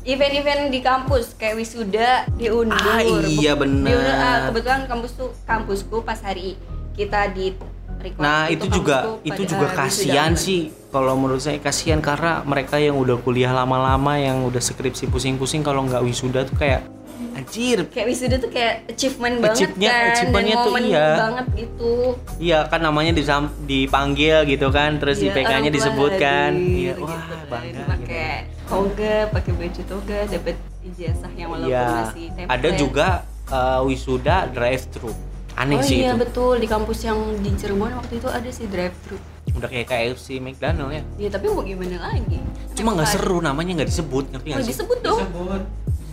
[0.05, 2.77] Event-event di kampus kayak wisuda diundur.
[2.77, 3.89] Ah, iya, Bu- bener.
[3.89, 6.53] diundur, ah, kebetulan kampus tuh kampusku pas hari
[6.93, 7.57] kita di
[7.97, 10.37] record nah itu juga itu pada, juga ah, kasihan online.
[10.37, 15.59] sih kalau menurut saya kasihan karena mereka yang udah kuliah lama-lama yang udah skripsi pusing-pusing
[15.59, 16.85] kalau nggak wisuda tuh kayak
[17.33, 21.07] anjir Kayak wisuda tuh kayak achievement banget Achieve-nya- kan achievement-nya tuh iya.
[21.17, 21.91] banget gitu.
[22.37, 27.43] Iya kan namanya disam, dipanggil gitu kan terus Iya, IPK-nya disebutkan iya gitu wah kan.
[27.49, 28.54] bangga gitu.
[28.65, 32.49] Toga, pakai baju toga, dapat ijazah yang walaupun Iya masih template.
[32.51, 33.07] ada juga
[33.47, 35.13] uh, wisuda drive thru
[35.55, 38.67] aneh oh sih iya itu betul di kampus yang di Cirebon waktu itu ada sih
[38.67, 39.15] drive thru.
[39.51, 42.43] udah kayak KFC McDonald ya Ya tapi mau gimana lagi?
[42.73, 45.19] cuma nggak seru namanya nggak disebut ngerti Oh, nggak sih disebut dong.
[45.21, 45.61] Disebut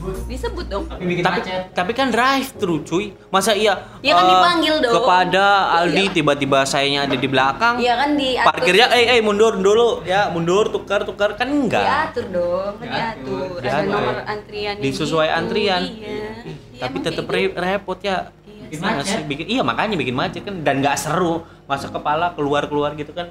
[0.03, 0.85] dong.
[1.21, 1.41] tapi
[1.73, 4.95] tapi kan drive thru cuy masa iya Ya kan uh, dipanggil dong.
[4.95, 5.45] kepada
[5.79, 6.13] Aldi Iya.
[6.13, 10.69] tiba-tiba sayanya ada di belakang Iya kan di parkirnya eh eh mundur dulu ya mundur
[10.69, 13.47] tukar tukar kan enggak diatur dong, kan diatur.
[13.55, 13.89] Ada Diatur.
[13.89, 15.83] nomor antrian Disesuai antrian.
[15.85, 16.19] Iya.
[16.43, 17.55] Iya, tapi tetap gitu.
[17.55, 21.93] repot ya Iya, Gimana sih bikin iya makanya bikin macet kan dan nggak seru masa
[21.93, 23.29] kepala keluar keluar gitu kan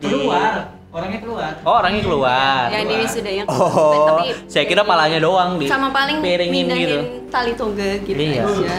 [0.00, 5.18] keluar orangnya keluar oh orangnya keluar Yang di wisuda yang oh tapi saya kira palanya
[5.18, 6.98] doang di sama paling piringin gitu
[7.28, 8.42] tali toga gitu Iya.
[8.44, 8.76] aja.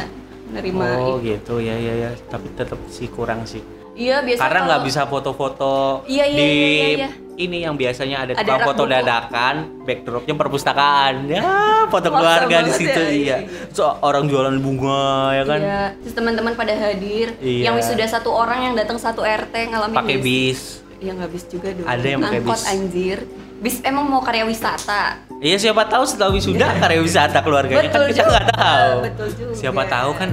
[0.52, 0.84] Nerima.
[1.00, 4.88] oh gitu ya ya ya tapi tetap sih kurang sih Iya, biasa karena nggak kalau-
[4.88, 5.74] bisa foto-foto
[6.06, 7.10] Iya, iya, di iya, iya, iya.
[7.38, 8.91] ini yang biasanya ada Ada foto buku.
[8.93, 11.41] dadakan backdropnya perpustakaan ya
[11.88, 13.67] foto keluarga di situ ya, iya iya.
[13.69, 17.36] so orang jualan bunga ya kan Iya, terus teman-teman pada hadir.
[17.38, 17.62] Iya.
[17.67, 20.24] Yang wisuda satu orang yang datang satu RT ngalamin pakai sih?
[20.24, 20.62] bis
[21.02, 21.88] Iya nggak bis juga dong.
[21.90, 22.62] Ada yang pakai bis.
[22.64, 23.18] anjir.
[23.58, 25.18] Bis emang mau karya wisata.
[25.38, 28.94] Iya siapa tahu setelah wisuda karya wisata keluarganya kan Betul kita nggak tahu.
[29.04, 29.54] betul juga.
[29.58, 30.30] Siapa tahu kan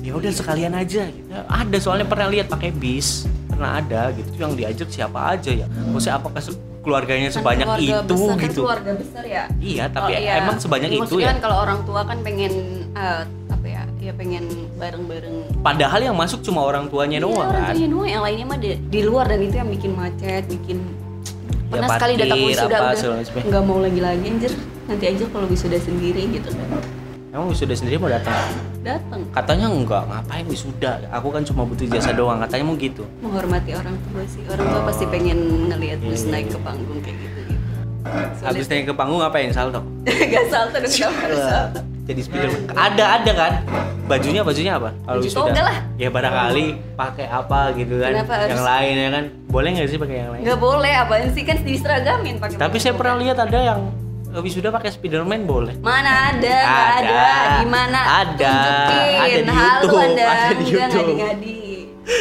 [0.00, 1.10] ya udah sekalian aja.
[1.48, 5.66] Ada soalnya pernah lihat pakai bis pernah ada gitu yang diajak siapa aja ya.
[5.66, 6.42] Maksudnya apakah
[6.82, 8.60] keluarganya Kan sebanyak keluarga itu besar, kan gitu?
[8.60, 9.44] keluarga besar ya.
[9.56, 10.32] Iya tapi Oh, iya.
[10.38, 11.30] emang sebanyak Ya, itu maksudnya ya.
[11.30, 12.52] kan kalau orang tua kan pengen
[12.94, 13.82] eh, apa ya?
[14.00, 14.44] Ya pengen
[14.76, 15.36] bareng-bareng.
[15.62, 17.72] Padahal yang masuk cuma orang tuanya Iya, doang orang kan.
[17.72, 20.78] tuanya doang, yang lainnya mah di, di luar dan itu yang bikin macet, bikin
[21.72, 22.80] Ya, pernah sekali datang wisuda udah
[23.48, 24.52] nggak mau lagi lagi anjir
[24.84, 26.52] nanti aja kalau wisuda sendiri gitu
[27.32, 28.36] Emang wisuda sendiri mau datang?
[28.82, 31.00] datang Katanya enggak, ngapain wisuda?
[31.08, 33.08] Aku kan cuma butuh jasa doang, katanya mau gitu.
[33.24, 34.84] menghormati orang tua sih orang tua Oh.
[34.84, 35.38] pasti pengen
[35.70, 36.52] ngelihat Iya, iya, naik iya.
[36.52, 37.64] ke panggung kayak gitu gitu
[38.42, 39.80] Habis naik ke panggung ngapain salto?
[40.34, 40.92] gak salto harus
[41.40, 43.52] salto jadi Spiderman ada ada kan?
[44.02, 44.90] Bajunya bajunya apa?
[45.00, 45.76] Kalau Baju toga lah.
[45.94, 48.10] ya barangkali pakai apa gitu kan?
[48.12, 49.24] Kenapa harus- yang lain ya kan?
[49.46, 50.42] Boleh nggak sih pakai yang lain?
[50.42, 51.42] Nggak boleh apaan sih?
[51.42, 53.80] Kan diseragamin pakai tapi saya pernah lihat ada yang
[54.28, 55.78] eh, wisuda pakai Spiderman boleh.
[55.78, 56.56] Mana ada?
[56.58, 57.54] Nggak ada, Ada.
[57.54, 58.50] di mana Ada.
[58.50, 59.14] tunjukin.
[59.14, 60.02] Ada di Halo, YouTube.
[60.02, 60.24] anda.
[60.26, 61.06] Ada di YouTube.
[61.06, 61.54] ngadi-ngadi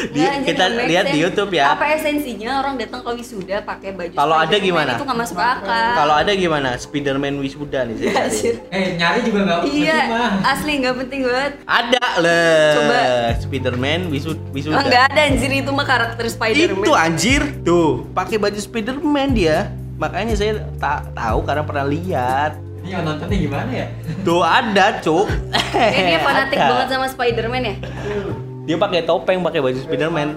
[0.04, 1.18] Di- kita lihat di.
[1.20, 1.72] YouTube ya.
[1.72, 4.92] apa esensinya orang datang ke wisuda pakai baju Kalau ada gimana?
[4.92, 8.26] itu nggak masuk akal kalau ada gimana Spiderman wisuda nih saya cari.
[8.26, 8.56] Anjir.
[8.68, 10.32] Eh nyari juga nggak iya penting mah.
[10.48, 12.42] asli nggak penting banget ada le
[12.74, 13.00] Coba.
[13.38, 18.38] Spiderman wisu, wisuda Oh, nggak ada anjir itu mah karakter Spiderman itu anjir tuh pakai
[18.38, 23.86] baju Spiderman dia makanya saya tak tahu karena pernah lihat Ini yang nontonnya gimana ya?
[24.22, 25.30] tuh ada cuk
[26.02, 26.68] dia fanatik Ada.
[26.68, 27.76] banget sama Spiderman ya
[28.62, 30.30] dia pakai topeng pakai baju Spiderman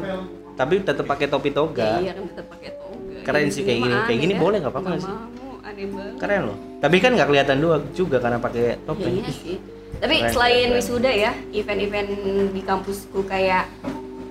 [0.55, 3.19] tapi tetap pakai topi Ya, toga iya kan tetap pakai toga.
[3.23, 3.95] Keren Ya, sih kayak gini.
[4.05, 4.41] Kayak gini dah.
[4.41, 5.15] boleh nggak apa-apa sih?
[6.15, 9.57] keren loh tapi kan nggak kelihatan dua juga karena pakai Ya, topeng iya sih.
[9.95, 12.11] Tapi Keren, selain keren, wisuda ya, event-event
[12.51, 13.65] di kampusku kayak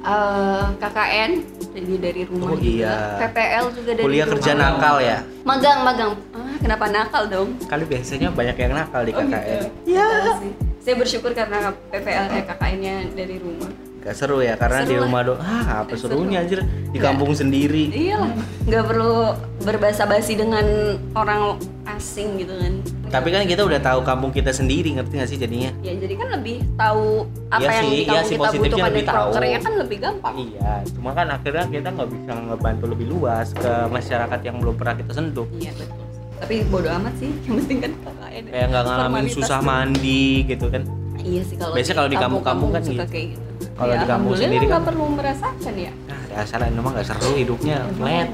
[0.01, 1.31] eh, KKN
[1.73, 2.69] jadi dari rumah Oh, juga.
[2.69, 2.95] iya.
[3.19, 4.33] PPL juga dari kuliah rumah.
[4.37, 6.11] kerja nakal ya Magang, magang.
[6.31, 7.49] Ah, kenapa nakal dong?
[7.63, 9.31] kali biasanya banyak yang nakal di Oh, gitu.
[9.33, 10.51] KKN Nakal sih.
[10.79, 11.57] Saya bersyukur karena
[11.89, 13.71] PPL eh, KKN-nya dari rumah.
[14.03, 15.05] Gak seru ya karena di Seru lah.
[15.07, 16.19] rumah do ah apa Seru.
[16.19, 16.59] serunya anjir
[16.91, 20.65] di kampung sendiri Iyalah, nggak perlu berbahasa basi dengan
[21.13, 21.55] orang
[21.89, 22.73] asing gitu kan.
[23.07, 26.27] tapi kan kita udah tahu kampung kita sendiri ngerti gak sih jadinya ya jadi kan
[26.33, 29.27] lebih tahu apa Iya yang sih, di iya kampung sih, kita positifnya butuhkan tahu.
[29.29, 30.33] prokernya kan lebih gampang.
[30.41, 34.95] iya cuma kan akhirnya kita nggak bisa ngebantu lebih luas ke masyarakat yang belum pernah
[34.95, 36.01] kita sentuh Iya betul.
[36.35, 38.43] Tapi bodo amat sih, yang penting kan KKN.
[38.49, 40.83] kayak nggak ngalamin susah mandi gitu kan
[41.15, 42.99] Iya sih kalau Biasanya kalau di kampung-kampung kan gitu.
[42.99, 43.41] kayak gitu.
[43.83, 45.91] Kalau Ya, di kampung sendiri kan- perlu merasakan ya.
[46.05, 48.29] nah dasar emang nggak seru hidupnya flat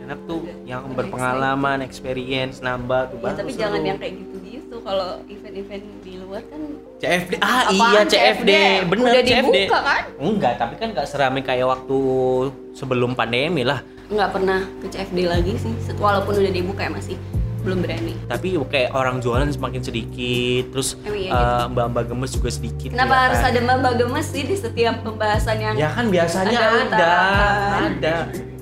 [0.00, 3.60] enak tuh yang berpengalaman experience nambah tuh Ya, baru tapi seru.
[3.60, 4.34] jangan yang kayak gitu-gitu.
[4.78, 6.62] Kalau event-event di luar kan
[6.96, 8.50] CFD ah Apaan iya CFD
[8.86, 10.02] bener Udah CFD dibuka kan?
[10.16, 11.98] enggak tapi kan nggak seramai kayak waktu
[12.72, 15.74] sebelum pandemi lah nggak pernah ke CFD lagi sih.
[15.96, 17.18] Walaupun udah dibuka ya masih
[17.66, 18.14] belum berani.
[18.24, 23.10] tapi kayak orang jualan semakin sedikit terus Emang iya eh, mbak-mbak gemes juga sedikit Kenapa
[23.10, 23.50] ya harus kan?
[23.50, 27.14] ada mbak gemes sih di setiap pembahasan yang ya kan biasanya Ada ada
[27.82, 28.16] ada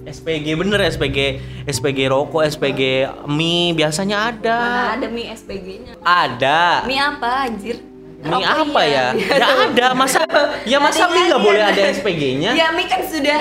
[0.04, 1.18] SPG bener SPG
[1.66, 2.80] SPG rokok SPG
[3.26, 5.92] mie biasanya ada mana ada mie SPG-nya?
[6.00, 7.76] ada Mie apa anjir?
[8.20, 9.12] mie Oh, apa iya.
[9.12, 10.24] ya ya ada masa
[10.70, 13.40] ya masa mie nggak boleh ada SPG-nya Ya mie kan sudah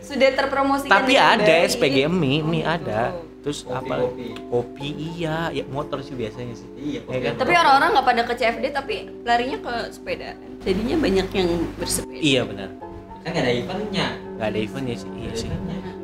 [0.00, 1.64] sudah terpromosikan tapi ada.
[1.64, 3.31] SPG mie mie Oh, ada gitu.
[3.42, 4.26] Terus Kopi, apa kopi.
[4.48, 7.32] kopi iya ya motor sih biasanya sih Iya, Ya kan?
[7.36, 10.30] Tapi orang-orang nggak pada ke CFD tapi larinya ke sepeda.
[10.60, 12.22] Jadinya banyak yang bersepeda.
[12.22, 12.70] iya benar
[13.20, 14.06] Kan nggak ada eventnya.
[14.32, 15.48] nggak ada eventnya sih iya sih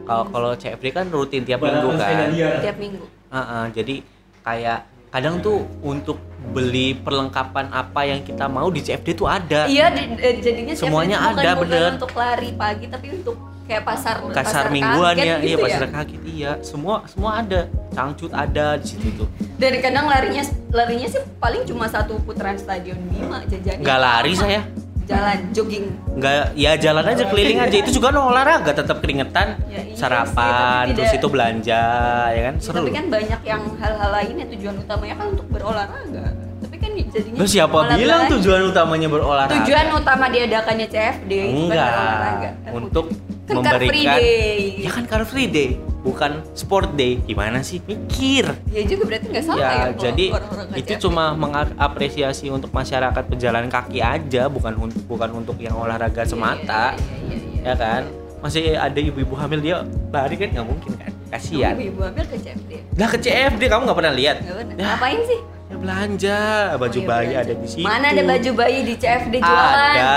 [0.02, 2.28] kalau kalau CFD kan rutin tiap Balapan minggu kan.
[2.60, 3.04] Tiap minggu.
[3.28, 3.94] Heeh, jadi
[4.40, 6.16] kayak kadang tuh untuk
[6.48, 11.16] beli perlengkapan apa yang kita mau di CFD tuh ada Iya, eh, jadinya CFD Semuanya
[11.18, 11.90] itu bukan, ada, bukan bener.
[11.94, 13.36] untuk lari pagi tapi untuk
[13.68, 18.32] kayak pasar kasar mingguan kaget ya iya gitu pasar kaget iya semua semua ada cangcut
[18.32, 23.44] ada di situ tuh Dan kadang larinya larinya sih paling cuma satu putaran stadion Bima
[23.44, 23.78] jajannya.
[23.78, 24.40] nggak lari apa?
[24.40, 24.60] saya
[25.04, 25.88] Jalan jogging.
[26.14, 29.96] nggak ya jalan aja keliling aja itu juga no olahraga tetap keringetan Ya, iya sih,
[29.96, 31.82] sarapan tapi terus itu belanja
[32.28, 36.24] ya kan Ya, seru tapi kan banyak yang hal-hal lainnya tujuan utamanya kan untuk berolahraga.
[36.58, 42.52] Tapi kan jadinya Terus siapa bilang tujuan utamanya berolahraga Tujuan utama diadakannya CFD bukan enggak.
[42.60, 43.04] Kan untuk
[43.48, 44.60] Kan Car Free memberikan Day.
[44.78, 49.42] ya kan car free day bukan sport day gimana sih mikir Ya juga berarti nggak
[49.42, 49.72] salah ya.
[49.72, 55.56] ya jadi orang-orang itu cuma mengapresiasi untuk masyarakat pejalan kaki aja bukan untuk bukan untuk
[55.56, 57.62] yang olahraga semata Iya, iya, iya, iya.
[57.64, 58.02] ya kan
[58.38, 59.76] masih ada ibu-ibu hamil dia
[60.08, 62.70] lari kan nggak mungkin kan kasihan Ibu ambil ke CFD.
[62.94, 64.56] lah ke CFD kamu nggak pernah lihat Nggak.
[64.72, 65.40] Ya, Ngapain sih?
[65.68, 66.38] ya belanja
[66.74, 67.40] baju Oh, iya, bayi belanja.
[67.42, 69.76] ada di situ Mana ada baju bayi di CFD jualan?
[69.90, 70.12] ada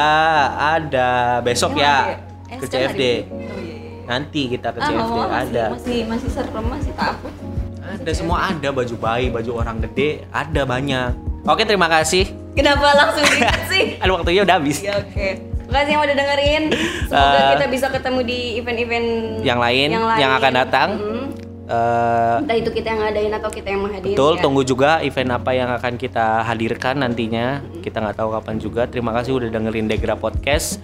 [0.72, 1.10] ada
[1.42, 2.16] besok Emang ya ada
[2.52, 3.04] Eh, ke CFD.
[3.26, 4.04] Oh, iya, iya.
[4.04, 7.34] nanti kita ke Ah, CFD mau, masih, ada Masih masih serem, masih takut.
[7.82, 11.12] ada semua ada baju bayi baju orang gede ada banyak
[11.44, 13.84] oke terima kasih Kenapa langsung gitu sih?
[14.04, 15.28] Aduh waktunya udah habis Ya oke.
[15.66, 16.64] Makasih yang udah dengerin.
[17.08, 19.08] Semoga Eh, kita bisa ketemu di event-event
[19.42, 20.90] yang lain, yang akan datang.
[20.94, 21.26] Mm.
[21.64, 24.12] Eh, Entah itu kita yang ngadain atau kita yang menghadiri.
[24.12, 24.42] betul ya.
[24.44, 29.16] tunggu juga event apa yang akan kita hadirkan nantinya kita nggak tahu kapan juga terima
[29.16, 30.84] kasih udah dengerin Degra Podcast